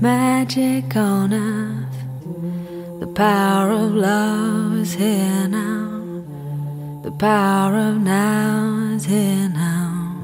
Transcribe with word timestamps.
magic 0.00 0.94
on 0.96 1.32
earth. 1.32 3.00
The 3.00 3.06
power 3.06 3.70
of 3.70 3.94
love 3.94 4.76
is 4.78 4.94
here 4.94 5.48
now. 5.48 6.22
The 7.02 7.12
power 7.12 7.76
of 7.76 7.96
now 8.02 8.94
is 8.94 9.06
here 9.06 9.48
now. 9.48 10.14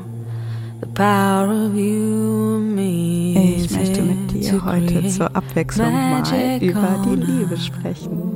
The 0.81 0.87
power 0.89 1.51
of 1.51 1.75
you 1.75 2.57
and 2.57 2.77
me. 2.77 3.57
Ich 3.57 3.71
möchte 3.71 4.03
mit 4.03 4.33
dir 4.33 4.65
heute 4.65 5.09
zur 5.09 5.35
Abwechslung 5.35 5.93
mal 5.93 6.23
über 6.61 7.05
die 7.07 7.17
Liebe 7.17 7.57
sprechen. 7.57 8.33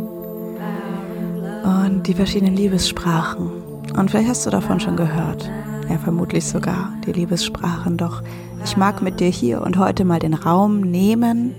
Und 1.64 2.06
die 2.06 2.14
verschiedenen 2.14 2.56
Liebessprachen. 2.56 3.50
Und 3.96 4.10
vielleicht 4.10 4.28
hast 4.28 4.46
du 4.46 4.50
davon 4.50 4.80
schon 4.80 4.96
gehört. 4.96 5.50
Ja, 5.88 5.98
vermutlich 5.98 6.44
sogar 6.46 6.92
die 7.06 7.12
Liebessprachen. 7.12 7.96
Doch 7.96 8.22
ich 8.64 8.76
mag 8.76 9.02
mit 9.02 9.20
dir 9.20 9.28
hier 9.28 9.62
und 9.62 9.78
heute 9.78 10.04
mal 10.04 10.18
den 10.18 10.34
Raum 10.34 10.80
nehmen, 10.80 11.54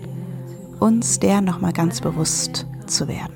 uns 0.79 1.19
der 1.19 1.41
nochmal 1.41 1.73
ganz 1.73 2.01
bewusst 2.01 2.65
zu 2.85 3.07
werden. 3.07 3.33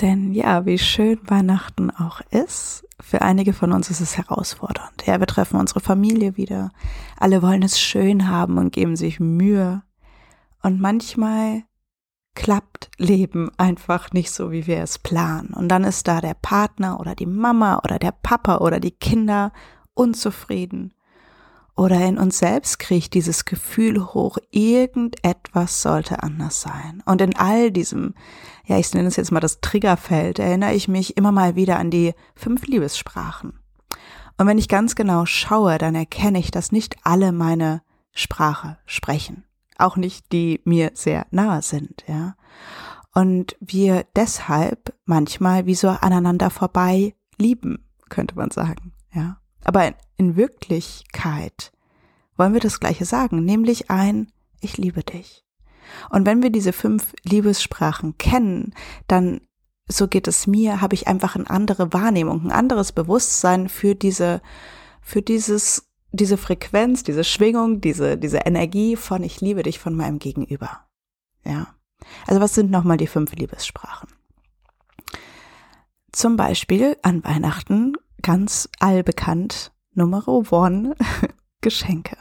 Denn 0.00 0.32
ja, 0.32 0.66
wie 0.66 0.78
schön 0.78 1.18
Weihnachten 1.26 1.90
auch 1.90 2.20
ist, 2.30 2.84
für 3.00 3.22
einige 3.22 3.52
von 3.52 3.72
uns 3.72 3.90
ist 3.90 4.00
es 4.00 4.16
herausfordernd. 4.16 5.06
Ja, 5.06 5.20
wir 5.20 5.26
treffen 5.26 5.58
unsere 5.60 5.80
Familie 5.80 6.36
wieder. 6.36 6.70
Alle 7.18 7.42
wollen 7.42 7.62
es 7.62 7.80
schön 7.80 8.28
haben 8.28 8.58
und 8.58 8.72
geben 8.72 8.96
sich 8.96 9.20
Mühe. 9.20 9.82
Und 10.62 10.80
manchmal 10.80 11.62
klappt 12.34 12.90
Leben 12.98 13.50
einfach 13.58 14.12
nicht 14.12 14.30
so, 14.30 14.50
wie 14.50 14.66
wir 14.66 14.78
es 14.78 14.98
planen. 14.98 15.52
Und 15.54 15.68
dann 15.68 15.84
ist 15.84 16.08
da 16.08 16.20
der 16.20 16.34
Partner 16.34 16.98
oder 16.98 17.14
die 17.14 17.26
Mama 17.26 17.80
oder 17.84 17.98
der 17.98 18.12
Papa 18.12 18.58
oder 18.58 18.80
die 18.80 18.92
Kinder 18.92 19.52
unzufrieden. 19.94 20.94
Oder 21.74 22.06
in 22.06 22.18
uns 22.18 22.38
selbst 22.38 22.78
kriegt 22.78 23.14
dieses 23.14 23.46
Gefühl 23.46 24.12
hoch, 24.12 24.36
irgendetwas 24.50 25.80
sollte 25.80 26.22
anders 26.22 26.60
sein. 26.60 27.02
Und 27.06 27.22
in 27.22 27.34
all 27.36 27.70
diesem, 27.70 28.14
ja, 28.66 28.78
ich 28.78 28.92
nenne 28.92 29.08
es 29.08 29.16
jetzt 29.16 29.32
mal 29.32 29.40
das 29.40 29.60
Triggerfeld, 29.60 30.38
erinnere 30.38 30.74
ich 30.74 30.86
mich 30.86 31.16
immer 31.16 31.32
mal 31.32 31.56
wieder 31.56 31.78
an 31.78 31.90
die 31.90 32.12
fünf 32.34 32.66
Liebessprachen. 32.66 33.58
Und 34.36 34.46
wenn 34.46 34.58
ich 34.58 34.68
ganz 34.68 34.94
genau 34.94 35.24
schaue, 35.24 35.78
dann 35.78 35.94
erkenne 35.94 36.38
ich, 36.38 36.50
dass 36.50 36.72
nicht 36.72 36.96
alle 37.04 37.32
meine 37.32 37.82
Sprache 38.12 38.78
sprechen. 38.84 39.44
Auch 39.78 39.96
nicht 39.96 40.32
die 40.32 40.60
mir 40.64 40.90
sehr 40.94 41.26
nahe 41.30 41.62
sind, 41.62 42.04
ja. 42.06 42.34
Und 43.14 43.56
wir 43.60 44.04
deshalb 44.16 44.94
manchmal 45.04 45.66
wie 45.66 45.74
so 45.74 45.88
aneinander 45.88 46.50
vorbei 46.50 47.14
lieben, 47.38 47.88
könnte 48.08 48.36
man 48.36 48.50
sagen, 48.50 48.92
ja. 49.12 49.41
Aber 49.64 49.94
in 50.16 50.36
Wirklichkeit 50.36 51.72
wollen 52.36 52.52
wir 52.52 52.60
das 52.60 52.80
Gleiche 52.80 53.04
sagen, 53.04 53.44
nämlich 53.44 53.90
ein 53.90 54.30
Ich 54.60 54.76
liebe 54.76 55.02
dich. 55.02 55.44
Und 56.10 56.26
wenn 56.26 56.42
wir 56.42 56.50
diese 56.50 56.72
fünf 56.72 57.12
Liebessprachen 57.24 58.16
kennen, 58.18 58.74
dann, 59.08 59.40
so 59.88 60.08
geht 60.08 60.28
es 60.28 60.46
mir, 60.46 60.80
habe 60.80 60.94
ich 60.94 61.08
einfach 61.08 61.36
eine 61.36 61.50
andere 61.50 61.92
Wahrnehmung, 61.92 62.44
ein 62.44 62.52
anderes 62.52 62.92
Bewusstsein 62.92 63.68
für 63.68 63.94
diese, 63.94 64.40
für 65.00 65.22
dieses, 65.22 65.88
diese 66.12 66.36
Frequenz, 66.36 67.02
diese 67.02 67.24
Schwingung, 67.24 67.80
diese, 67.80 68.16
diese 68.16 68.38
Energie 68.38 68.96
von 68.96 69.22
Ich 69.22 69.40
liebe 69.40 69.62
dich 69.62 69.78
von 69.78 69.94
meinem 69.94 70.18
Gegenüber. 70.18 70.86
Ja. 71.44 71.74
Also 72.26 72.40
was 72.40 72.54
sind 72.54 72.70
nochmal 72.70 72.96
die 72.96 73.06
fünf 73.06 73.34
Liebessprachen? 73.34 74.08
Zum 76.12 76.36
Beispiel 76.36 76.96
an 77.02 77.24
Weihnachten 77.24 77.94
ganz 78.22 78.68
allbekannt 78.78 79.72
Nummer 79.94 80.26
one 80.26 80.94
Geschenke. 81.60 82.16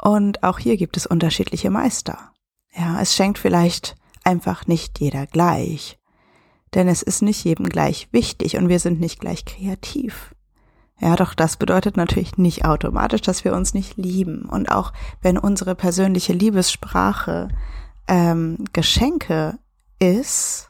Und 0.00 0.42
auch 0.42 0.58
hier 0.58 0.76
gibt 0.76 0.96
es 0.96 1.06
unterschiedliche 1.06 1.70
Meister. 1.70 2.32
Ja, 2.76 3.00
es 3.00 3.14
schenkt 3.14 3.38
vielleicht 3.38 3.96
einfach 4.24 4.66
nicht 4.66 5.00
jeder 5.00 5.26
gleich. 5.26 5.98
Denn 6.74 6.88
es 6.88 7.02
ist 7.02 7.22
nicht 7.22 7.44
jedem 7.44 7.68
gleich 7.68 8.08
wichtig 8.12 8.56
und 8.56 8.68
wir 8.68 8.80
sind 8.80 9.00
nicht 9.00 9.20
gleich 9.20 9.44
kreativ. 9.44 10.34
Ja, 11.00 11.16
doch 11.16 11.34
das 11.34 11.56
bedeutet 11.56 11.96
natürlich 11.96 12.36
nicht 12.36 12.64
automatisch, 12.64 13.20
dass 13.20 13.44
wir 13.44 13.54
uns 13.54 13.74
nicht 13.74 13.96
lieben. 13.96 14.48
Und 14.48 14.70
auch 14.70 14.92
wenn 15.22 15.38
unsere 15.38 15.74
persönliche 15.74 16.32
Liebessprache 16.32 17.48
ähm, 18.08 18.64
Geschenke 18.72 19.58
ist, 19.98 20.68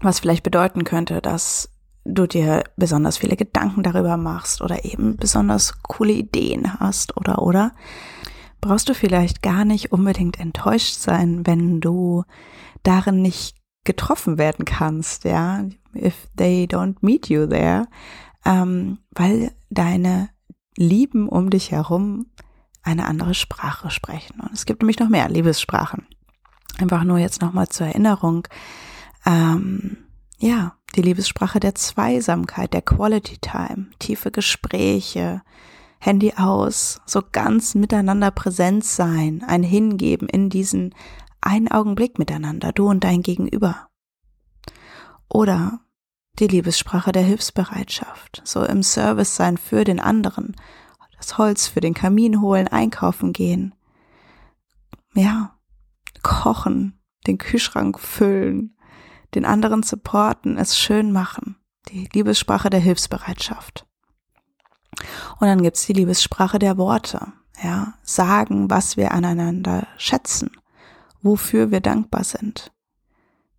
was 0.00 0.20
vielleicht 0.20 0.42
bedeuten 0.42 0.84
könnte, 0.84 1.20
dass 1.20 1.70
du 2.04 2.26
dir 2.26 2.64
besonders 2.76 3.18
viele 3.18 3.36
Gedanken 3.36 3.82
darüber 3.82 4.16
machst 4.16 4.60
oder 4.60 4.84
eben 4.84 5.16
besonders 5.16 5.82
coole 5.82 6.12
Ideen 6.12 6.80
hast 6.80 7.16
oder 7.16 7.42
oder 7.42 7.72
brauchst 8.60 8.88
du 8.88 8.94
vielleicht 8.94 9.42
gar 9.42 9.64
nicht 9.64 9.92
unbedingt 9.92 10.38
enttäuscht 10.40 10.94
sein, 10.94 11.46
wenn 11.46 11.80
du 11.80 12.24
darin 12.82 13.22
nicht 13.22 13.56
getroffen 13.84 14.38
werden 14.38 14.64
kannst, 14.64 15.24
ja, 15.24 15.64
if 15.94 16.28
they 16.36 16.64
don't 16.64 16.96
meet 17.00 17.28
you 17.28 17.46
there, 17.46 17.86
ähm, 18.44 18.98
weil 19.10 19.52
deine 19.70 20.30
Lieben 20.76 21.28
um 21.28 21.50
dich 21.50 21.72
herum 21.72 22.26
eine 22.82 23.06
andere 23.06 23.34
Sprache 23.34 23.90
sprechen. 23.90 24.40
Und 24.40 24.52
es 24.52 24.64
gibt 24.64 24.82
nämlich 24.82 24.98
noch 24.98 25.08
mehr 25.08 25.28
Liebessprachen. 25.28 26.06
Einfach 26.78 27.04
nur 27.04 27.18
jetzt 27.18 27.42
nochmal 27.42 27.68
zur 27.68 27.88
Erinnerung. 27.88 28.48
Ähm, 29.26 29.98
ja, 30.38 30.76
die 30.94 31.02
Liebessprache 31.02 31.60
der 31.60 31.74
Zweisamkeit, 31.74 32.72
der 32.74 32.82
Quality 32.82 33.38
Time, 33.38 33.88
tiefe 33.98 34.30
Gespräche, 34.30 35.42
Handy 35.98 36.34
aus, 36.36 37.00
so 37.06 37.22
ganz 37.30 37.74
miteinander 37.74 38.30
präsent 38.30 38.84
sein, 38.84 39.44
ein 39.46 39.62
Hingeben 39.62 40.28
in 40.28 40.50
diesen 40.50 40.94
einen 41.40 41.68
Augenblick 41.68 42.18
miteinander, 42.18 42.72
du 42.72 42.88
und 42.88 43.04
dein 43.04 43.22
Gegenüber. 43.22 43.88
Oder 45.28 45.80
die 46.38 46.46
Liebessprache 46.46 47.12
der 47.12 47.22
Hilfsbereitschaft, 47.22 48.42
so 48.44 48.64
im 48.64 48.82
Service 48.82 49.36
sein 49.36 49.58
für 49.58 49.84
den 49.84 50.00
anderen, 50.00 50.56
das 51.16 51.38
Holz 51.38 51.68
für 51.68 51.80
den 51.80 51.94
Kamin 51.94 52.40
holen, 52.40 52.68
einkaufen 52.68 53.32
gehen. 53.32 53.74
Ja, 55.14 55.56
kochen, 56.22 56.98
den 57.26 57.38
Kühlschrank 57.38 58.00
füllen, 58.00 58.76
den 59.34 59.44
anderen 59.44 59.82
supporten, 59.82 60.56
es 60.56 60.78
schön 60.78 61.12
machen. 61.12 61.56
Die 61.88 62.08
Liebessprache 62.12 62.70
der 62.70 62.80
Hilfsbereitschaft. 62.80 63.86
Und 65.40 65.48
dann 65.48 65.62
gibt's 65.62 65.86
die 65.86 65.92
Liebessprache 65.92 66.58
der 66.58 66.78
Worte. 66.78 67.32
Ja, 67.62 67.94
sagen, 68.02 68.70
was 68.70 68.96
wir 68.96 69.12
aneinander 69.12 69.86
schätzen, 69.96 70.50
wofür 71.22 71.70
wir 71.70 71.80
dankbar 71.80 72.24
sind, 72.24 72.72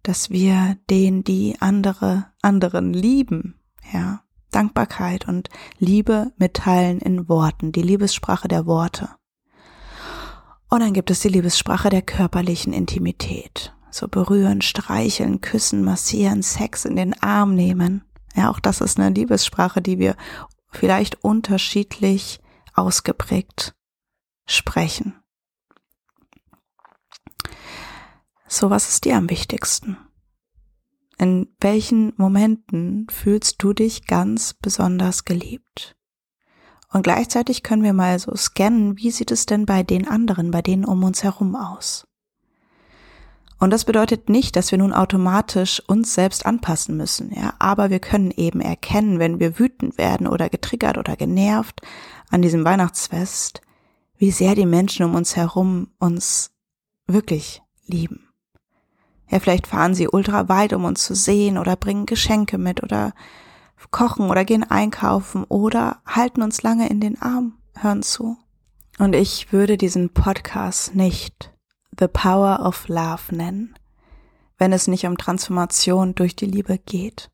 dass 0.03 0.29
wir 0.29 0.77
den, 0.89 1.23
die 1.23 1.55
andere, 1.59 2.27
anderen 2.41 2.93
lieben. 2.93 3.59
Ja, 3.91 4.23
Dankbarkeit 4.51 5.27
und 5.27 5.49
Liebe 5.79 6.31
mitteilen 6.37 6.99
in 6.99 7.27
Worten, 7.29 7.71
die 7.71 7.81
Liebessprache 7.81 8.47
der 8.47 8.65
Worte. 8.65 9.09
Und 10.69 10.81
dann 10.81 10.93
gibt 10.93 11.11
es 11.11 11.21
die 11.21 11.29
Liebessprache 11.29 11.89
der 11.89 12.01
körperlichen 12.01 12.73
Intimität. 12.73 13.73
So 13.93 14.07
berühren, 14.07 14.63
streicheln, 14.63 15.39
küssen, 15.39 15.83
massieren, 15.83 16.41
Sex 16.41 16.83
in 16.83 16.95
den 16.95 17.13
Arm 17.21 17.53
nehmen. 17.53 18.03
Ja, 18.35 18.49
auch 18.49 18.59
das 18.59 18.81
ist 18.81 18.99
eine 18.99 19.13
Liebessprache, 19.13 19.83
die 19.83 19.99
wir 19.99 20.15
vielleicht 20.71 21.23
unterschiedlich 21.23 22.39
ausgeprägt 22.73 23.75
sprechen. 24.47 25.13
So, 28.47 28.71
was 28.71 28.89
ist 28.89 29.05
dir 29.05 29.15
am 29.15 29.29
wichtigsten? 29.29 29.97
In 31.19 31.55
welchen 31.59 32.13
Momenten 32.17 33.05
fühlst 33.11 33.61
du 33.61 33.73
dich 33.73 34.07
ganz 34.07 34.55
besonders 34.55 35.23
geliebt? 35.23 35.95
Und 36.89 37.03
gleichzeitig 37.03 37.61
können 37.61 37.83
wir 37.83 37.93
mal 37.93 38.17
so 38.17 38.35
scannen, 38.35 38.97
wie 38.97 39.11
sieht 39.11 39.29
es 39.29 39.45
denn 39.45 39.67
bei 39.67 39.83
den 39.83 40.07
anderen, 40.07 40.49
bei 40.49 40.63
denen 40.63 40.83
um 40.83 41.03
uns 41.03 41.21
herum 41.21 41.55
aus? 41.55 42.07
Und 43.63 43.69
das 43.69 43.85
bedeutet 43.85 44.27
nicht, 44.27 44.57
dass 44.57 44.71
wir 44.71 44.77
nun 44.77 44.91
automatisch 44.91 45.81
uns 45.87 46.13
selbst 46.13 46.45
anpassen 46.45 46.97
müssen, 46.97 47.33
ja. 47.33 47.53
Aber 47.59 47.89
wir 47.89 47.99
können 47.99 48.31
eben 48.31 48.59
erkennen, 48.59 49.19
wenn 49.19 49.39
wir 49.39 49.57
wütend 49.57 49.97
werden 49.97 50.27
oder 50.27 50.49
getriggert 50.49 50.97
oder 50.97 51.15
genervt 51.15 51.79
an 52.29 52.41
diesem 52.41 52.65
Weihnachtsfest, 52.65 53.61
wie 54.17 54.31
sehr 54.31 54.53
die 54.55 54.65
Menschen 54.65 55.05
um 55.05 55.15
uns 55.15 55.37
herum 55.37 55.87
uns 55.97 56.51
wirklich 57.07 57.61
lieben. 57.87 58.27
Ja, 59.29 59.39
vielleicht 59.39 59.67
fahren 59.67 59.95
sie 59.95 60.09
ultra 60.09 60.49
weit, 60.49 60.73
um 60.73 60.83
uns 60.83 61.05
zu 61.05 61.15
sehen 61.15 61.57
oder 61.57 61.77
bringen 61.77 62.05
Geschenke 62.05 62.57
mit 62.57 62.83
oder 62.83 63.13
kochen 63.91 64.29
oder 64.29 64.43
gehen 64.43 64.69
einkaufen 64.69 65.45
oder 65.45 66.01
halten 66.05 66.41
uns 66.41 66.63
lange 66.63 66.89
in 66.89 66.99
den 66.99 67.21
Arm, 67.21 67.53
hören 67.77 68.03
zu. 68.03 68.35
Und 68.99 69.15
ich 69.15 69.53
würde 69.53 69.77
diesen 69.77 70.09
Podcast 70.09 70.95
nicht 70.95 71.52
The 71.99 72.07
Power 72.07 72.65
of 72.65 72.87
Love 72.87 73.35
nennen, 73.35 73.77
wenn 74.57 74.73
es 74.73 74.87
nicht 74.87 75.05
um 75.05 75.17
Transformation 75.17 76.15
durch 76.15 76.35
die 76.35 76.45
Liebe 76.45 76.77
geht. 76.77 77.29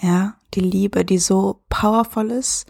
Ja, 0.00 0.36
die 0.54 0.60
Liebe, 0.60 1.04
die 1.04 1.18
so 1.18 1.64
powerful 1.68 2.30
ist, 2.30 2.66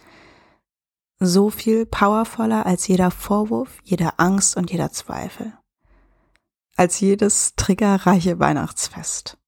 so 1.19 1.51
viel 1.51 1.87
powervoller 1.87 2.67
als 2.67 2.87
jeder 2.87 3.11
Vorwurf, 3.11 3.79
jede 3.83 4.19
Angst 4.19 4.57
und 4.57 4.71
jeder 4.71 4.93
Zweifel. 4.93 5.53
Als 6.77 7.01
jedes 7.01 7.55
triggerreiche 7.57 8.39
Weihnachtsfest. 8.39 9.39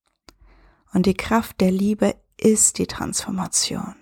Und 0.93 1.07
die 1.07 1.15
Kraft 1.15 1.61
der 1.61 1.71
Liebe 1.71 2.15
ist 2.39 2.79
die 2.79 2.87
Transformation. 2.87 3.95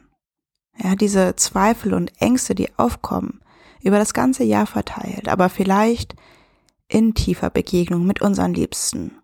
Ja, 0.76 0.94
diese 0.94 1.36
Zweifel 1.36 1.94
und 1.94 2.12
Ängste, 2.20 2.54
die 2.54 2.76
aufkommen, 2.76 3.40
über 3.80 3.98
das 3.98 4.14
ganze 4.14 4.44
Jahr 4.44 4.66
verteilt, 4.66 5.28
aber 5.28 5.48
vielleicht 5.48 6.14
in 6.88 7.14
tiefer 7.14 7.50
Begegnung 7.50 8.06
mit 8.06 8.20
unseren 8.20 8.54
Liebsten, 8.54 9.18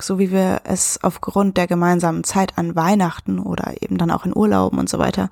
so 0.00 0.18
wie 0.18 0.30
wir 0.30 0.62
es 0.64 1.02
aufgrund 1.02 1.56
der 1.56 1.66
gemeinsamen 1.66 2.24
Zeit 2.24 2.58
an 2.58 2.74
Weihnachten 2.74 3.38
oder 3.38 3.82
eben 3.82 3.98
dann 3.98 4.10
auch 4.10 4.24
in 4.24 4.36
Urlauben 4.36 4.78
und 4.78 4.88
so 4.88 4.98
weiter 4.98 5.30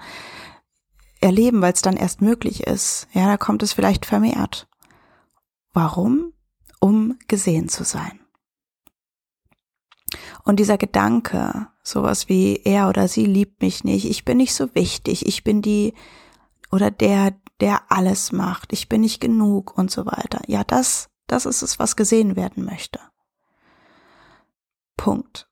erleben, 1.21 1.63
weil 1.63 1.73
es 1.73 1.83
dann 1.83 1.97
erst 1.97 2.21
möglich 2.21 2.67
ist. 2.67 3.09
Ja, 3.13 3.27
da 3.27 3.37
kommt 3.37 3.63
es 3.63 3.73
vielleicht 3.73 4.07
vermehrt. 4.07 4.69
Warum? 5.73 6.33
Um 6.81 7.19
gesehen 7.27 7.69
zu 7.69 7.85
sein. 7.85 8.21
Und 10.45 10.61
dieser 10.61 10.79
Gedanke, 10.79 11.67
sowas 11.83 12.29
wie 12.29 12.61
er 12.65 12.89
oder 12.89 13.09
sie 13.09 13.27
liebt 13.27 13.61
mich 13.61 13.85
nicht, 13.85 14.09
ich 14.09 14.25
bin 14.25 14.39
nicht 14.39 14.55
so 14.55 14.75
wichtig, 14.75 15.27
ich 15.27 15.45
bin 15.45 15.61
die 15.61 15.95
oder 16.71 16.91
der, 16.91 17.35
der 17.61 17.91
alles 17.91 18.33
macht, 18.33 18.73
ich 18.73 18.89
bin 18.89 19.03
nicht 19.03 19.21
genug 19.21 19.77
und 19.77 19.91
so 19.91 20.07
weiter. 20.07 20.41
Ja, 20.47 20.65
das, 20.65 21.11
das 21.29 21.47
ist 21.47 21.63
es, 21.63 21.79
was 21.79 21.95
gesehen 21.95 22.35
werden 22.35 22.65
möchte. 22.65 22.99
Punkt. 24.97 25.49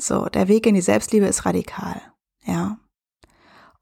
So, 0.00 0.26
der 0.26 0.48
Weg 0.48 0.66
in 0.66 0.74
die 0.74 0.82
Selbstliebe 0.82 1.26
ist 1.26 1.46
radikal. 1.46 2.02
Ja. 2.44 2.78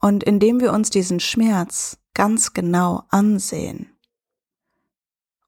Und 0.00 0.22
indem 0.22 0.60
wir 0.60 0.72
uns 0.72 0.90
diesen 0.90 1.18
Schmerz 1.18 1.98
ganz 2.12 2.52
genau 2.52 3.04
ansehen, 3.08 3.90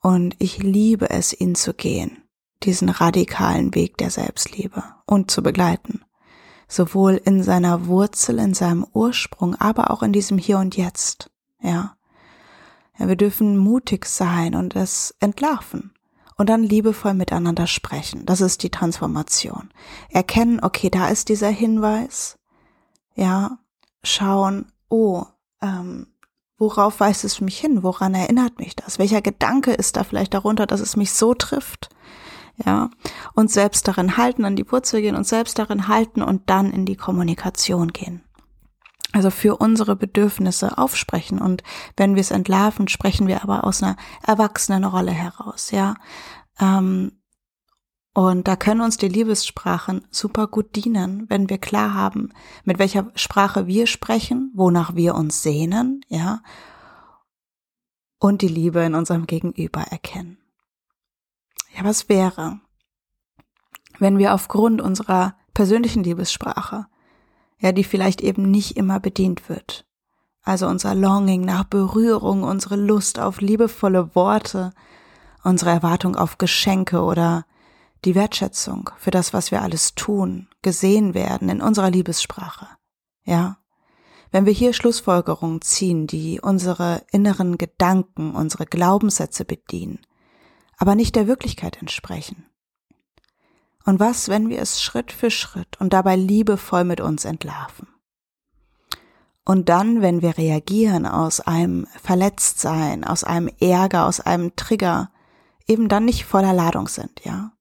und 0.00 0.36
ich 0.38 0.58
liebe 0.58 1.10
es, 1.10 1.32
ihn 1.32 1.56
zu 1.56 1.74
gehen, 1.74 2.22
diesen 2.62 2.88
radikalen 2.88 3.74
Weg 3.74 3.96
der 3.98 4.10
Selbstliebe 4.10 4.84
und 5.04 5.32
zu 5.32 5.42
begleiten, 5.42 6.04
sowohl 6.68 7.20
in 7.24 7.42
seiner 7.42 7.86
Wurzel, 7.86 8.38
in 8.38 8.54
seinem 8.54 8.86
Ursprung, 8.92 9.56
aber 9.56 9.90
auch 9.90 10.04
in 10.04 10.12
diesem 10.12 10.38
Hier 10.38 10.58
und 10.58 10.76
Jetzt, 10.76 11.30
ja. 11.60 11.95
Ja 12.98 13.08
wir 13.08 13.16
dürfen 13.16 13.56
mutig 13.56 14.06
sein 14.06 14.54
und 14.54 14.76
es 14.76 15.14
entlarven 15.20 15.92
und 16.36 16.48
dann 16.48 16.62
liebevoll 16.62 17.14
miteinander 17.14 17.66
sprechen. 17.66 18.26
Das 18.26 18.40
ist 18.40 18.62
die 18.62 18.70
Transformation. 18.70 19.70
Erkennen, 20.10 20.60
okay, 20.62 20.90
da 20.90 21.08
ist 21.08 21.28
dieser 21.28 21.48
Hinweis, 21.48 22.38
ja, 23.14 23.58
schauen, 24.02 24.66
oh, 24.88 25.24
ähm, 25.62 26.08
worauf 26.58 27.00
weist 27.00 27.24
es 27.24 27.40
mich 27.40 27.58
hin? 27.58 27.82
Woran 27.82 28.14
erinnert 28.14 28.58
mich 28.58 28.76
das? 28.76 28.98
Welcher 28.98 29.22
Gedanke 29.22 29.72
ist 29.72 29.96
da 29.96 30.04
vielleicht 30.04 30.34
darunter, 30.34 30.66
dass 30.66 30.80
es 30.80 30.96
mich 30.96 31.12
so 31.12 31.34
trifft? 31.34 31.88
Ja, 32.64 32.88
und 33.34 33.50
selbst 33.50 33.86
darin 33.86 34.16
halten, 34.16 34.46
an 34.46 34.56
die 34.56 34.70
Wurzel 34.70 35.02
gehen 35.02 35.14
und 35.14 35.26
selbst 35.26 35.58
darin 35.58 35.88
halten 35.88 36.22
und 36.22 36.48
dann 36.48 36.70
in 36.70 36.86
die 36.86 36.96
Kommunikation 36.96 37.92
gehen. 37.92 38.22
Also 39.12 39.30
für 39.30 39.56
unsere 39.56 39.96
Bedürfnisse 39.96 40.78
aufsprechen 40.78 41.40
und 41.40 41.62
wenn 41.96 42.14
wir 42.14 42.20
es 42.20 42.30
entlarven, 42.30 42.88
sprechen 42.88 43.26
wir 43.26 43.42
aber 43.42 43.64
aus 43.64 43.82
einer 43.82 43.96
erwachsenen 44.22 44.84
Rolle 44.84 45.12
heraus, 45.12 45.70
ja. 45.70 45.94
Ähm, 46.58 47.12
und 48.12 48.48
da 48.48 48.56
können 48.56 48.80
uns 48.80 48.96
die 48.96 49.08
Liebessprachen 49.08 50.06
super 50.10 50.46
gut 50.46 50.74
dienen, 50.74 51.26
wenn 51.28 51.50
wir 51.50 51.58
klar 51.58 51.92
haben, 51.92 52.32
mit 52.64 52.78
welcher 52.78 53.10
Sprache 53.14 53.66
wir 53.66 53.86
sprechen, 53.86 54.52
wonach 54.54 54.94
wir 54.94 55.14
uns 55.14 55.42
sehnen, 55.42 56.00
ja, 56.08 56.40
und 58.18 58.42
die 58.42 58.48
Liebe 58.48 58.80
in 58.80 58.94
unserem 58.94 59.26
Gegenüber 59.26 59.82
erkennen. 59.82 60.38
Ja, 61.76 61.84
was 61.84 62.08
wäre, 62.08 62.58
wenn 63.98 64.18
wir 64.18 64.34
aufgrund 64.34 64.80
unserer 64.80 65.36
persönlichen 65.52 66.02
Liebessprache, 66.02 66.86
ja, 67.58 67.72
die 67.72 67.84
vielleicht 67.84 68.20
eben 68.20 68.50
nicht 68.50 68.76
immer 68.76 69.00
bedient 69.00 69.48
wird, 69.48 69.86
also 70.42 70.66
unser 70.66 70.94
Longing 70.94 71.44
nach 71.44 71.64
Berührung, 71.64 72.42
unsere 72.42 72.76
Lust 72.76 73.18
auf 73.18 73.40
liebevolle 73.40 74.14
Worte, 74.14 74.72
unsere 75.42 75.70
Erwartung 75.70 76.16
auf 76.16 76.38
Geschenke 76.38 77.02
oder 77.02 77.44
die 78.04 78.14
Wertschätzung 78.14 78.90
für 78.98 79.10
das, 79.10 79.32
was 79.32 79.50
wir 79.50 79.62
alles 79.62 79.94
tun, 79.94 80.48
gesehen 80.62 81.14
werden 81.14 81.48
in 81.48 81.60
unserer 81.60 81.90
Liebessprache. 81.90 82.68
Ja? 83.24 83.58
Wenn 84.30 84.44
wir 84.44 84.52
hier 84.52 84.72
Schlussfolgerungen 84.72 85.62
ziehen, 85.62 86.06
die 86.06 86.40
unsere 86.40 87.02
inneren 87.10 87.58
Gedanken, 87.58 88.34
unsere 88.34 88.66
Glaubenssätze 88.66 89.44
bedienen, 89.44 90.00
aber 90.76 90.94
nicht 90.94 91.16
der 91.16 91.26
Wirklichkeit 91.26 91.80
entsprechen. 91.80 92.46
Und 93.86 94.00
was, 94.00 94.28
wenn 94.28 94.48
wir 94.48 94.60
es 94.60 94.82
Schritt 94.82 95.12
für 95.12 95.30
Schritt 95.30 95.80
und 95.80 95.92
dabei 95.92 96.16
liebevoll 96.16 96.84
mit 96.84 97.00
uns 97.00 97.24
entlarven? 97.24 97.88
Und 99.44 99.68
dann, 99.68 100.02
wenn 100.02 100.22
wir 100.22 100.36
reagieren 100.36 101.06
aus 101.06 101.40
einem 101.40 101.86
Verletztsein, 102.02 103.04
aus 103.04 103.22
einem 103.22 103.48
Ärger, 103.60 104.06
aus 104.06 104.20
einem 104.20 104.56
Trigger, 104.56 105.10
eben 105.68 105.88
dann 105.88 106.04
nicht 106.04 106.24
voller 106.24 106.52
Ladung 106.52 106.88
sind, 106.88 107.24
ja? 107.24 107.52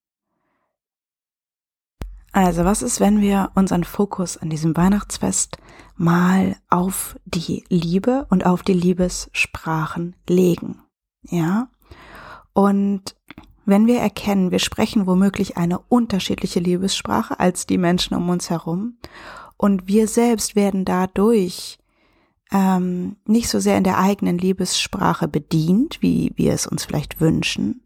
Also, 2.32 2.66
was 2.66 2.82
ist, 2.82 3.00
wenn 3.00 3.22
wir 3.22 3.52
unseren 3.56 3.86
Fokus 3.86 4.36
an 4.36 4.50
diesem 4.50 4.76
Weihnachtsfest 4.76 5.58
mal 5.96 6.58
auf 6.70 7.18
die 7.24 7.64
Liebe 7.70 8.26
und 8.30 8.46
auf 8.46 8.62
die 8.62 8.74
Liebessprachen 8.74 10.18
legen? 10.28 10.82
Ja? 11.22 11.70
Und 12.52 13.16
wenn 13.66 13.88
wir 13.88 14.00
erkennen, 14.00 14.52
wir 14.52 14.60
sprechen 14.60 15.08
womöglich 15.08 15.58
eine 15.58 15.80
unterschiedliche 15.80 16.60
Liebessprache 16.60 17.40
als 17.40 17.66
die 17.66 17.78
Menschen 17.78 18.16
um 18.16 18.30
uns 18.30 18.50
herum 18.50 18.98
und 19.58 19.88
wir 19.88 20.08
selbst 20.08 20.56
werden 20.56 20.86
dadurch 20.86 21.80
ähm, 22.52 23.16
nicht 23.26 23.50
so 23.50 23.60
sehr 23.60 23.78
in 23.78 23.84
der 23.84 23.98
eigenen 23.98 24.38
Liebessprache 24.38 25.28
bedient, 25.28 26.02
wie 26.02 26.32
wir 26.36 26.54
es 26.54 26.68
uns 26.68 26.86
vielleicht 26.86 27.20
wünschen, 27.20 27.82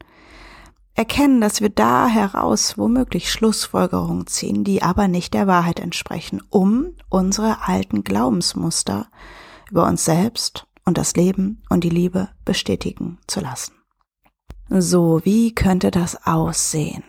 erkennen, 0.95 1.39
dass 1.39 1.61
wir 1.61 1.69
da 1.69 2.07
heraus 2.07 2.77
womöglich 2.77 3.31
Schlussfolgerungen 3.31 4.27
ziehen, 4.27 4.65
die 4.65 4.83
aber 4.83 5.07
nicht 5.07 5.33
der 5.33 5.47
Wahrheit 5.47 5.79
entsprechen, 5.79 6.41
um 6.49 6.87
unsere 7.07 7.67
alten 7.67 8.03
Glaubensmuster 8.03 9.07
über 9.71 9.87
uns 9.87 10.03
selbst 10.03 10.67
und 10.83 10.97
das 10.97 11.15
Leben 11.15 11.61
und 11.69 11.83
die 11.83 11.89
Liebe 11.89 12.29
bestätigen 12.43 13.17
zu 13.27 13.39
lassen. 13.39 13.78
So, 14.71 15.21
wie 15.23 15.55
könnte 15.55 15.89
das 15.89 16.27
aussehen? 16.27 17.03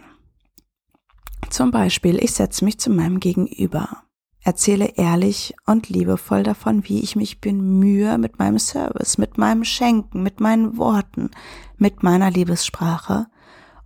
Zum 1.51 1.71
Beispiel, 1.71 2.17
ich 2.17 2.33
setze 2.33 2.65
mich 2.65 2.81
zu 2.81 2.89
meinem 2.89 3.21
Gegenüber, 3.21 3.99
erzähle 4.43 4.95
ehrlich 4.97 5.55
und 5.67 5.91
liebevoll 5.91 6.43
davon, 6.43 6.85
wie 6.89 7.01
ich 7.01 7.17
mich 7.17 7.43
bemühe 7.43 8.17
mit 8.17 8.39
meinem 8.39 8.59
Service, 8.59 9.19
mit 9.19 9.37
meinem 9.37 9.65
Schenken, 9.65 10.23
mit 10.23 10.41
meinen 10.41 10.79
Worten, 10.79 11.31
mit 11.77 12.03
meiner 12.03 12.31
Liebessprache 12.31 13.27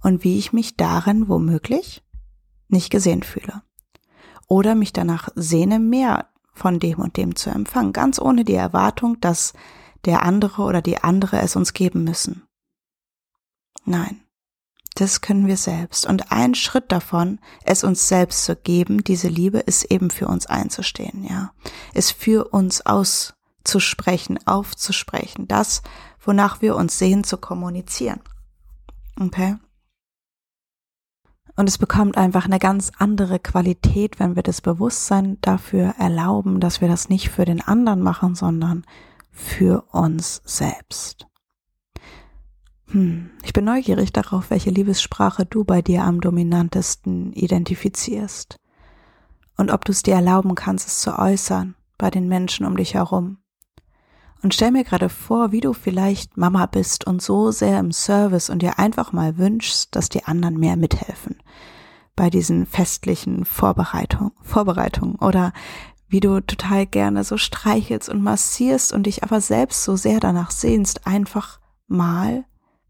und 0.00 0.23
wie 0.23 0.38
ich 0.38 0.52
mich 0.52 0.76
darin 0.76 1.28
womöglich 1.28 2.04
nicht 2.69 2.90
gesehen 2.90 3.25
fühle. 3.25 3.62
Oder 4.47 4.76
mich 4.76 4.93
danach 4.93 5.31
sehne, 5.35 5.81
mehr 5.81 6.28
von 6.52 6.78
dem 6.78 7.00
und 7.00 7.16
dem 7.16 7.35
zu 7.35 7.50
empfangen, 7.50 7.93
ganz 7.93 8.21
ohne 8.21 8.45
die 8.45 8.54
Erwartung, 8.54 9.19
dass 9.21 9.52
der 10.04 10.23
andere 10.23 10.62
oder 10.62 10.81
die 10.81 10.99
andere 10.99 11.40
es 11.40 11.57
uns 11.57 11.73
geben 11.73 12.04
müssen. 12.04 12.44
Nein, 13.85 14.21
das 14.95 15.21
können 15.21 15.47
wir 15.47 15.57
selbst. 15.57 16.07
Und 16.07 16.31
ein 16.31 16.55
Schritt 16.55 16.93
davon, 16.93 17.41
es 17.64 17.85
uns 17.85 18.09
selbst 18.09 18.45
zu 18.45 18.57
geben, 18.57 19.05
diese 19.05 19.29
Liebe, 19.29 19.59
ist 19.59 19.85
eben 19.85 20.11
für 20.11 20.29
uns 20.29 20.47
einzustehen, 20.47 21.25
ja. 21.25 21.53
Es 21.93 22.11
für 22.11 22.49
uns 22.53 22.87
auszusprechen, 22.87 24.38
aufzusprechen, 24.47 25.49
das, 25.49 25.83
wonach 26.21 26.62
wir 26.62 26.76
uns 26.76 26.99
sehen, 26.99 27.25
zu 27.25 27.37
kommunizieren. 27.37 28.21
Okay? 29.21 29.57
Und 31.57 31.69
es 31.69 31.79
bekommt 31.79 32.17
einfach 32.17 32.47
eine 32.47 32.59
ganz 32.59 32.91
andere 32.99 33.38
Qualität, 33.38 34.19
wenn 34.19 34.35
wir 34.35 34.43
das 34.43 34.61
Bewusstsein 34.61 35.38
dafür 35.41 35.95
erlauben, 35.99 36.59
dass 36.59 36.81
wir 36.81 36.88
das 36.88 37.09
nicht 37.09 37.31
für 37.31 37.45
den 37.45 37.61
anderen 37.61 38.00
machen, 38.03 38.35
sondern 38.35 38.85
für 39.31 39.83
uns 39.93 40.43
selbst. 40.45 41.26
Hm, 42.88 43.31
ich 43.43 43.53
bin 43.53 43.64
neugierig 43.64 44.12
darauf, 44.12 44.50
welche 44.50 44.71
Liebessprache 44.71 45.47
du 45.47 45.64
bei 45.64 45.83
dir 45.83 46.05
am 46.05 46.21
dominantesten 46.21 47.33
identifizierst. 47.33 48.59
Und 49.57 49.71
ob 49.71 49.85
du 49.85 49.93
es 49.93 50.03
dir 50.03 50.14
erlauben 50.14 50.55
kannst, 50.55 50.87
es 50.87 51.00
zu 51.00 51.19
äußern 51.19 51.75
bei 51.99 52.11
den 52.11 52.29
Menschen 52.29 52.67
um 52.67 52.76
dich 52.76 52.95
herum. 52.95 53.38
Und 54.43 54.53
stell 54.53 54.73
mir 54.73 54.85
gerade 54.85 55.09
vor, 55.09 55.53
wie 55.53 55.61
du 55.62 55.73
vielleicht 55.73 56.37
Mama 56.37 56.67
bist 56.67 57.07
und 57.07 57.23
so 57.23 57.50
sehr 57.50 57.81
im 57.81 57.93
Service 57.93 58.50
und 58.50 58.61
dir 58.61 58.79
einfach 58.79 59.12
mal 59.12 59.38
wünschst, 59.38 59.97
dass 59.97 60.11
die 60.11 60.25
anderen 60.25 60.59
mehr 60.59 60.76
mithelfen 60.76 61.37
bei 62.14 62.31
diesen 62.31 62.67
festlichen 62.67 63.45
Vorbereitungen, 63.45 64.33
Vorbereitungen 64.43 65.17
oder 65.17 65.53
wie 66.09 66.21
du 66.21 66.41
total 66.41 66.87
gerne 66.87 67.25
so 67.25 67.38
streichelst 67.38 68.09
und 68.09 68.23
massierst 68.23 68.93
und 68.93 69.07
dich 69.07 69.25
aber 69.25 69.41
selbst 69.41 69.83
so 69.83 69.97
sehr 69.97 70.21
danach 70.21 70.50
sehnst, 70.50 71.07
einfach 71.07 71.59
mal 71.88 72.45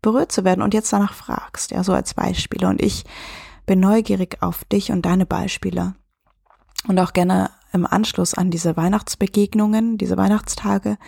berührt 0.05 0.31
zu 0.31 0.45
werden 0.45 0.63
und 0.63 0.75
jetzt 0.75 0.93
danach 0.93 1.15
fragst, 1.15 1.73
ja, 1.73 1.83
so 1.83 1.93
als 1.93 2.15
Beispiele. 2.15 2.69
Und 2.69 2.81
ich 2.81 3.05
bin 3.67 3.81
neugierig 3.81 4.39
auf 4.41 4.65
dich 4.65 4.93
und 4.93 5.03
deine 5.03 5.27
Beispiele. 5.27 5.95
Und 6.87 7.01
auch 7.01 7.13
gerne 7.13 7.51
im 7.73 7.87
Anschluss 7.87 8.35
an 8.35 8.51
diese 8.51 8.77
Weihnachtsbegegnungen, 8.77 9.99
diese 9.99 10.17
Weihnachtstage, 10.17 10.99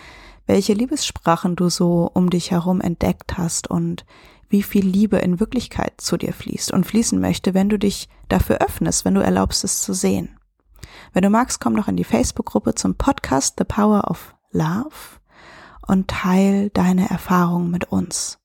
welche 0.47 0.73
Liebessprachen 0.73 1.55
du 1.55 1.69
so 1.69 2.09
um 2.13 2.29
dich 2.29 2.51
herum 2.51 2.81
entdeckt 2.81 3.37
hast 3.37 3.69
und 3.69 4.05
wie 4.49 4.63
viel 4.63 4.85
Liebe 4.85 5.17
in 5.17 5.39
Wirklichkeit 5.39 5.93
zu 5.97 6.17
dir 6.17 6.33
fließt 6.33 6.71
und 6.71 6.85
fließen 6.85 7.19
möchte, 7.19 7.53
wenn 7.53 7.69
du 7.69 7.77
dich 7.77 8.09
dafür 8.29 8.57
öffnest, 8.59 9.05
wenn 9.05 9.13
du 9.13 9.21
erlaubst 9.21 9.63
es 9.63 9.81
zu 9.81 9.93
sehen. 9.93 10.39
Wenn 11.13 11.21
du 11.21 11.29
magst, 11.29 11.59
komm 11.59 11.75
doch 11.75 11.87
in 11.87 11.97
die 11.97 12.03
Facebook-Gruppe 12.03 12.75
zum 12.75 12.95
Podcast 12.95 13.55
The 13.57 13.65
Power 13.65 14.09
of 14.09 14.35
Love 14.51 15.19
und 15.85 16.09
teil 16.09 16.69
deine 16.69 17.09
Erfahrungen 17.09 17.69
mit 17.69 17.91
uns. 17.91 18.39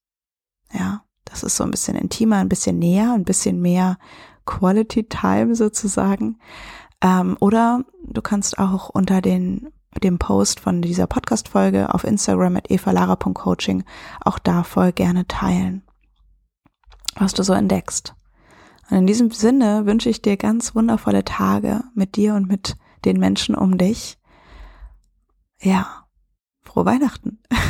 Ja, 0.72 1.02
das 1.24 1.42
ist 1.42 1.56
so 1.56 1.64
ein 1.64 1.70
bisschen 1.70 1.96
intimer, 1.96 2.36
ein 2.36 2.48
bisschen 2.48 2.78
näher, 2.78 3.12
ein 3.12 3.24
bisschen 3.24 3.60
mehr 3.60 3.98
Quality 4.46 5.04
Time 5.04 5.54
sozusagen. 5.54 6.38
Ähm, 7.00 7.36
oder 7.40 7.84
du 8.04 8.22
kannst 8.22 8.58
auch 8.58 8.88
unter 8.88 9.20
den 9.20 9.72
dem 10.00 10.18
Post 10.18 10.60
von 10.60 10.82
dieser 10.82 11.06
Podcast-Folge 11.06 11.92
auf 11.94 12.04
Instagram 12.04 12.56
at 12.56 12.70
evalara.coaching 12.70 13.84
auch 14.20 14.38
da 14.38 14.62
voll 14.62 14.92
gerne 14.92 15.26
teilen, 15.26 15.82
was 17.16 17.34
du 17.34 17.42
so 17.42 17.52
entdeckst. 17.52 18.14
Und 18.90 18.98
in 18.98 19.06
diesem 19.06 19.30
Sinne 19.30 19.86
wünsche 19.86 20.08
ich 20.08 20.22
dir 20.22 20.36
ganz 20.36 20.74
wundervolle 20.74 21.24
Tage 21.24 21.84
mit 21.94 22.16
dir 22.16 22.34
und 22.34 22.48
mit 22.48 22.76
den 23.04 23.18
Menschen 23.18 23.54
um 23.54 23.78
dich. 23.78 24.18
Ja, 25.60 26.06
frohe 26.64 26.84
Weihnachten. 26.84 27.38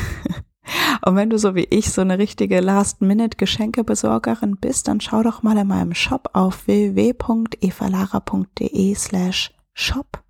und 1.04 1.16
wenn 1.16 1.30
du 1.30 1.38
so 1.38 1.54
wie 1.54 1.66
ich 1.70 1.90
so 1.90 2.00
eine 2.00 2.18
richtige 2.18 2.60
Last-Minute-Geschenkebesorgerin 2.60 4.56
bist, 4.56 4.88
dann 4.88 5.00
schau 5.00 5.22
doch 5.22 5.42
mal 5.42 5.56
in 5.56 5.66
meinem 5.66 5.94
Shop 5.94 6.28
auf 6.32 6.66
www.evalara.de 6.66 8.94
slash 8.94 9.52
shop 9.74 10.22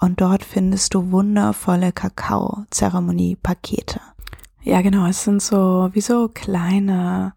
und 0.00 0.20
dort 0.20 0.42
findest 0.42 0.94
du 0.94 1.12
wundervolle 1.12 1.92
Kakao-Zeremonie-Pakete. 1.92 4.00
Ja, 4.64 4.82
genau, 4.82 5.06
es 5.06 5.22
sind 5.22 5.40
so 5.40 5.90
wie 5.92 6.00
so 6.00 6.28
kleine 6.28 7.34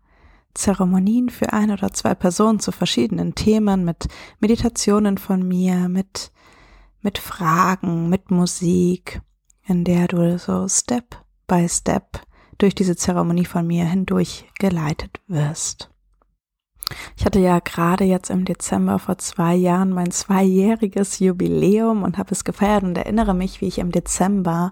Zeremonien 0.56 1.30
für 1.30 1.54
ein 1.54 1.70
oder 1.70 1.92
zwei 1.92 2.16
Personen 2.16 2.60
zu 2.60 2.72
verschiedenen 2.72 3.36
Themen 3.36 3.86
mit 3.86 4.08
Meditationen 4.40 5.20
von 5.20 5.48
mir, 5.48 5.90
mit, 5.90 6.32
mit 7.02 7.20
Fragen, 7.20 8.10
mit 8.10 8.32
Musik, 8.32 9.22
in 9.68 9.84
der 9.84 10.08
du 10.08 10.40
so 10.40 10.68
Step 10.68 11.24
by 11.48 11.70
Step 11.70 12.22
durch 12.58 12.76
diese 12.76 12.96
Zeremonie 12.96 13.46
von 13.46 13.66
mir 13.68 13.86
hindurch 13.86 14.46
geleitet 14.60 15.22
wirst. 15.28 15.90
Ich 17.18 17.26
hatte 17.26 17.40
ja 17.40 17.60
gerade 17.60 18.04
jetzt 18.04 18.30
im 18.30 18.46
Dezember 18.46 19.00
vor 19.00 19.18
zwei 19.18 19.56
Jahren 19.56 19.90
mein 19.90 20.12
zweijähriges 20.12 21.20
Jubiläum 21.20 22.04
und 22.04 22.18
habe 22.18 22.32
es 22.32 22.44
gefeiert 22.44 22.84
und 22.84 22.98
erinnere 22.98 23.34
mich, 23.34 23.62
wie 23.62 23.68
ich 23.68 23.80
im 23.80 23.92
Dezember 23.92 24.72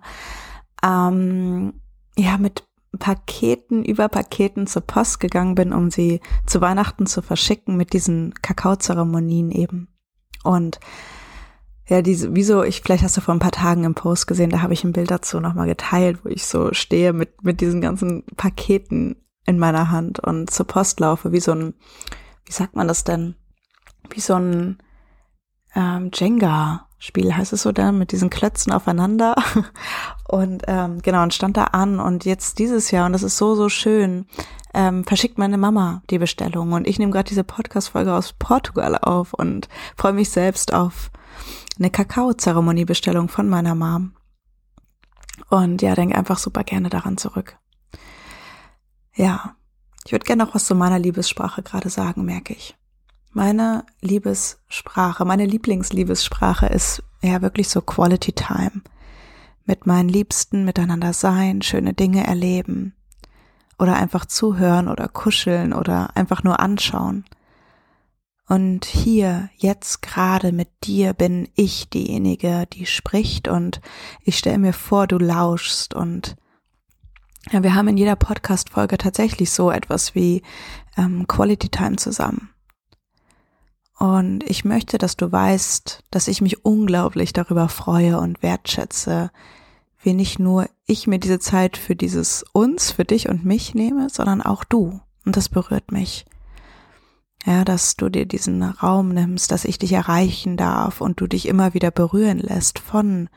ähm, 0.83 1.73
ja 2.15 2.37
mit 2.37 2.65
Paketen 2.99 3.83
über 3.83 4.07
Paketen 4.09 4.67
zur 4.67 4.83
Post 4.83 5.19
gegangen 5.19 5.55
bin, 5.55 5.73
um 5.73 5.89
sie 5.89 6.21
zu 6.45 6.61
Weihnachten 6.61 7.07
zu 7.07 7.23
verschicken 7.23 7.75
mit 7.75 7.93
diesen 7.93 8.35
Kakaozeremonien 8.35 9.49
eben. 9.49 9.87
Und 10.43 10.79
ja, 11.87 12.01
diese, 12.01 12.33
wieso, 12.35 12.63
ich, 12.63 12.81
vielleicht 12.81 13.03
hast 13.03 13.17
du 13.17 13.21
vor 13.21 13.33
ein 13.33 13.39
paar 13.39 13.51
Tagen 13.51 13.83
im 13.83 13.95
Post 13.95 14.27
gesehen, 14.27 14.49
da 14.49 14.61
habe 14.61 14.73
ich 14.73 14.83
ein 14.83 14.93
Bild 14.93 15.11
dazu 15.11 15.39
nochmal 15.39 15.67
geteilt, 15.67 16.19
wo 16.23 16.29
ich 16.29 16.45
so 16.45 16.73
stehe 16.73 17.13
mit, 17.13 17.43
mit 17.43 17.61
diesen 17.61 17.81
ganzen 17.81 18.23
Paketen 18.37 19.17
in 19.45 19.59
meiner 19.59 19.91
Hand 19.91 20.19
und 20.19 20.49
zur 20.49 20.65
Post 20.65 20.99
laufe, 20.99 21.31
wie 21.31 21.41
so 21.41 21.51
ein, 21.51 21.73
wie 22.45 22.53
sagt 22.53 22.75
man 22.75 22.87
das 22.87 23.03
denn? 23.03 23.35
Wie 24.09 24.21
so 24.21 24.35
ein 24.35 24.77
ähm, 25.75 26.11
Jenga 26.13 26.87
Spiel 27.05 27.35
heißt 27.35 27.51
es 27.51 27.63
so 27.63 27.73
dann, 27.73 27.97
mit 27.97 28.13
diesen 28.13 28.29
Klötzen 28.29 28.71
aufeinander. 28.71 29.35
Und 30.29 30.63
ähm, 30.67 31.01
genau, 31.01 31.21
und 31.21 31.33
stand 31.33 31.57
da 31.57 31.65
an 31.65 31.99
und 31.99 32.25
jetzt 32.25 32.57
dieses 32.57 32.89
Jahr, 32.89 33.05
und 33.05 33.11
das 33.11 33.21
ist 33.21 33.37
so, 33.37 33.53
so 33.53 33.69
schön, 33.69 34.25
ähm, 34.73 35.03
verschickt 35.03 35.37
meine 35.37 35.59
Mama 35.59 36.01
die 36.09 36.17
Bestellung. 36.17 36.71
Und 36.71 36.87
ich 36.87 36.97
nehme 36.97 37.11
gerade 37.11 37.27
diese 37.27 37.43
Podcast-Folge 37.43 38.11
aus 38.11 38.33
Portugal 38.33 38.97
auf 38.97 39.33
und 39.33 39.67
freue 39.95 40.13
mich 40.13 40.31
selbst 40.31 40.73
auf 40.73 41.11
eine 41.77 41.89
Kakao-Zeremonie-Bestellung 41.89 43.29
von 43.29 43.49
meiner 43.49 43.75
Mom. 43.75 44.13
Und 45.49 45.81
ja, 45.81 45.95
denke 45.95 46.15
einfach 46.15 46.37
super 46.37 46.63
gerne 46.63 46.89
daran 46.89 47.17
zurück. 47.17 47.57
Ja, 49.15 49.55
ich 50.05 50.11
würde 50.11 50.25
gerne 50.25 50.43
noch 50.43 50.55
was 50.55 50.65
zu 50.65 50.75
meiner 50.75 50.99
Liebessprache 50.99 51.63
gerade 51.63 51.89
sagen, 51.89 52.25
merke 52.25 52.53
ich. 52.53 52.75
Meine 53.31 53.83
Liebessprache, 54.01 55.25
meine 55.25 55.45
Lieblingsliebessprache 55.45 56.67
ist 56.67 57.01
ja 57.21 57.41
wirklich 57.41 57.69
so 57.69 57.81
Quality 57.81 58.33
Time. 58.33 58.81
Mit 59.65 59.87
meinen 59.87 60.09
Liebsten 60.09 60.65
miteinander 60.65 61.13
sein, 61.13 61.61
schöne 61.61 61.93
Dinge 61.93 62.27
erleben 62.27 62.93
oder 63.79 63.95
einfach 63.95 64.25
zuhören 64.25 64.87
oder 64.87 65.07
kuscheln 65.07 65.73
oder 65.73 66.15
einfach 66.15 66.43
nur 66.43 66.59
anschauen. 66.59 67.25
Und 68.47 68.85
hier, 68.85 69.49
jetzt 69.55 70.01
gerade 70.01 70.51
mit 70.51 70.67
dir 70.83 71.13
bin 71.13 71.47
ich 71.55 71.89
diejenige, 71.89 72.65
die 72.71 72.85
spricht 72.85 73.47
und 73.47 73.79
ich 74.21 74.37
stelle 74.37 74.57
mir 74.57 74.73
vor, 74.73 75.07
du 75.07 75.17
lauschst 75.17 75.93
und 75.93 76.35
ja, 77.51 77.63
wir 77.63 77.75
haben 77.75 77.87
in 77.89 77.97
jeder 77.97 78.15
Podcast-Folge 78.15 78.97
tatsächlich 78.97 79.51
so 79.51 79.69
etwas 79.71 80.15
wie 80.15 80.43
ähm, 80.97 81.27
Quality 81.27 81.69
Time 81.69 81.97
zusammen. 81.97 82.49
Und 83.97 84.43
ich 84.49 84.65
möchte, 84.65 84.97
dass 84.97 85.15
du 85.15 85.31
weißt, 85.31 86.03
dass 86.09 86.27
ich 86.27 86.41
mich 86.41 86.65
unglaublich 86.65 87.31
darüber 87.33 87.69
freue 87.69 88.17
und 88.19 88.41
wertschätze, 88.43 89.31
wie 90.01 90.13
nicht 90.13 90.39
nur 90.39 90.67
ich 90.85 91.07
mir 91.07 91.19
diese 91.19 91.39
Zeit 91.39 91.77
für 91.77 91.95
dieses 91.95 92.43
uns, 92.51 92.91
für 92.91 93.05
dich 93.05 93.29
und 93.29 93.45
mich 93.45 93.73
nehme, 93.75 94.09
sondern 94.09 94.41
auch 94.41 94.63
du. 94.63 94.99
Und 95.25 95.37
das 95.37 95.47
berührt 95.47 95.91
mich. 95.91 96.25
Ja, 97.45 97.65
dass 97.65 97.97
du 97.97 98.07
dir 98.07 98.25
diesen 98.25 98.63
Raum 98.63 99.09
nimmst, 99.09 99.51
dass 99.51 99.65
ich 99.65 99.77
dich 99.77 99.91
erreichen 99.91 100.55
darf 100.55 101.01
und 101.01 101.19
du 101.19 101.27
dich 101.27 101.47
immer 101.47 101.73
wieder 101.73 101.91
berühren 101.91 102.39
lässt 102.39 102.79
von 102.79 103.29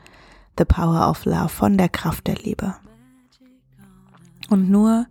the 0.57 0.63
power 0.63 1.09
of 1.09 1.25
love, 1.25 1.49
von 1.49 1.77
der 1.77 1.89
Kraft 1.89 2.27
der 2.27 2.35
Liebe. 2.35 2.75
Und 4.49 4.69
nur 4.69 5.07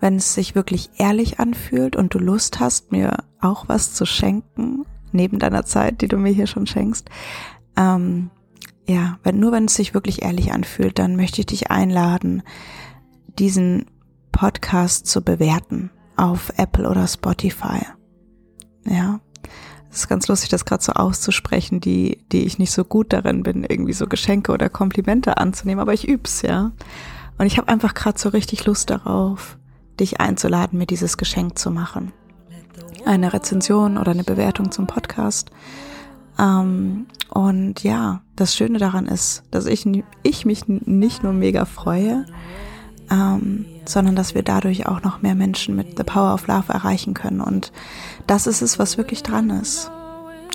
wenn 0.00 0.16
es 0.16 0.34
sich 0.34 0.56
wirklich 0.56 0.90
ehrlich 0.96 1.38
anfühlt 1.38 1.94
und 1.94 2.12
du 2.12 2.18
Lust 2.18 2.58
hast, 2.58 2.90
mir 2.90 3.22
auch 3.40 3.68
was 3.68 3.94
zu 3.94 4.04
schenken, 4.04 4.84
neben 5.12 5.38
deiner 5.38 5.64
Zeit, 5.64 6.00
die 6.00 6.08
du 6.08 6.16
mir 6.16 6.32
hier 6.32 6.48
schon 6.48 6.66
schenkst, 6.66 7.08
ähm, 7.76 8.30
ja, 8.88 9.20
wenn, 9.22 9.38
nur 9.38 9.52
wenn 9.52 9.66
es 9.66 9.76
sich 9.76 9.94
wirklich 9.94 10.22
ehrlich 10.22 10.50
anfühlt, 10.50 10.98
dann 10.98 11.14
möchte 11.14 11.40
ich 11.40 11.46
dich 11.46 11.70
einladen, 11.70 12.42
diesen 13.38 13.86
Podcast 14.32 15.06
zu 15.06 15.22
bewerten 15.22 15.90
auf 16.22 16.52
Apple 16.56 16.88
oder 16.88 17.08
Spotify. 17.08 17.84
Ja, 18.84 19.18
es 19.90 20.00
ist 20.00 20.08
ganz 20.08 20.28
lustig, 20.28 20.50
das 20.50 20.64
gerade 20.64 20.82
so 20.82 20.92
auszusprechen, 20.92 21.80
die, 21.80 22.24
die 22.30 22.44
ich 22.44 22.58
nicht 22.58 22.70
so 22.70 22.84
gut 22.84 23.12
darin 23.12 23.42
bin, 23.42 23.64
irgendwie 23.64 23.92
so 23.92 24.06
Geschenke 24.06 24.52
oder 24.52 24.68
Komplimente 24.68 25.36
anzunehmen, 25.36 25.80
aber 25.80 25.92
ich 25.92 26.06
üb's, 26.08 26.42
ja. 26.42 26.70
Und 27.38 27.46
ich 27.46 27.58
habe 27.58 27.68
einfach 27.68 27.92
gerade 27.94 28.20
so 28.20 28.28
richtig 28.28 28.64
Lust 28.66 28.88
darauf, 28.90 29.58
dich 29.98 30.20
einzuladen, 30.20 30.78
mir 30.78 30.86
dieses 30.86 31.16
Geschenk 31.16 31.58
zu 31.58 31.72
machen. 31.72 32.12
Eine 33.04 33.32
Rezension 33.32 33.98
oder 33.98 34.12
eine 34.12 34.24
Bewertung 34.24 34.70
zum 34.70 34.86
Podcast. 34.86 35.50
Ähm, 36.38 37.06
und 37.30 37.82
ja, 37.82 38.22
das 38.36 38.54
Schöne 38.54 38.78
daran 38.78 39.06
ist, 39.06 39.42
dass 39.50 39.66
ich, 39.66 39.88
ich 40.22 40.46
mich 40.46 40.68
nicht 40.68 41.24
nur 41.24 41.32
mega 41.32 41.64
freue, 41.64 42.26
ähm, 43.12 43.66
sondern 43.84 44.16
dass 44.16 44.34
wir 44.34 44.42
dadurch 44.42 44.86
auch 44.86 45.02
noch 45.02 45.20
mehr 45.20 45.34
Menschen 45.34 45.76
mit 45.76 45.98
The 45.98 46.04
Power 46.04 46.32
of 46.32 46.46
Love 46.46 46.72
erreichen 46.72 47.12
können. 47.14 47.40
Und 47.40 47.70
das 48.26 48.46
ist 48.46 48.62
es, 48.62 48.78
was 48.78 48.96
wirklich 48.96 49.22
dran 49.22 49.50
ist. 49.50 49.90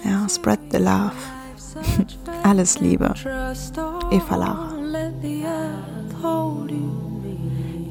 Ja, 0.04 0.28
spread 0.28 0.60
the 0.72 0.78
love. 0.78 1.12
Alles 2.44 2.80
Liebe. 2.80 3.14
Eva 4.12 4.36
Lara. 4.36 4.74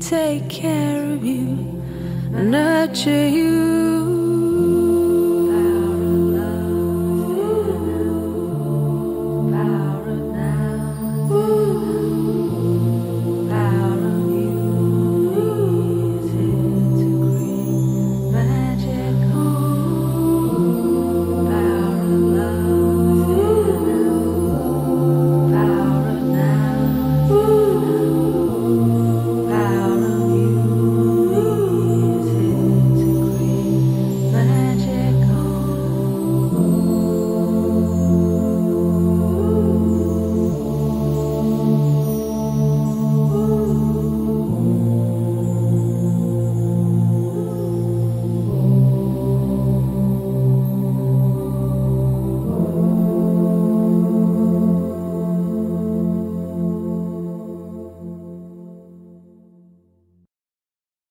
take 0.01 0.49
care 0.49 1.15
of 1.15 1.25
you. 1.25 1.83
nurture 2.31 3.27
you. 3.27 4.06